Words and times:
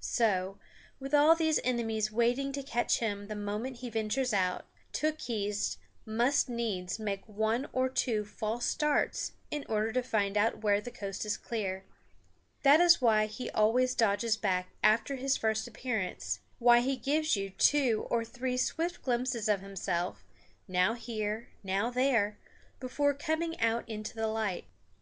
So, 0.00 0.56
with 0.98 1.12
all 1.12 1.34
these 1.36 1.60
enemies 1.64 2.10
waiting 2.10 2.50
to 2.52 2.62
catch 2.62 3.00
him 3.00 3.26
the 3.26 3.34
moment 3.36 3.80
he 3.80 3.90
ventures 3.90 4.32
out, 4.32 4.64
Tookhees 4.90 5.76
must 6.06 6.48
needs 6.48 6.98
make 6.98 7.28
one 7.28 7.68
or 7.74 7.90
two 7.90 8.24
false 8.24 8.64
starts 8.64 9.32
in 9.50 9.66
order 9.68 9.92
to 9.92 10.02
find 10.02 10.38
out 10.38 10.62
where 10.62 10.80
the 10.80 10.90
coast 10.90 11.26
is 11.26 11.36
clear. 11.36 11.84
That 12.62 12.80
is 12.80 13.02
why 13.02 13.26
he 13.26 13.50
always 13.50 13.94
dodges 13.94 14.38
back 14.38 14.70
after 14.82 15.16
his 15.16 15.36
first 15.36 15.68
appearance; 15.68 16.40
why 16.58 16.80
he 16.80 16.96
gives 16.96 17.36
you 17.36 17.50
two 17.50 18.06
or 18.08 18.24
three 18.24 18.56
swift 18.56 19.02
glimpses 19.02 19.46
of 19.46 19.60
himself, 19.60 20.24
now 20.66 20.94
here, 20.94 21.50
now 21.62 21.90
there, 21.90 22.38
before 22.80 23.12
coming 23.12 23.60
out 23.60 23.86
into 23.86 24.14
the 24.14 24.28
light. 24.28 24.64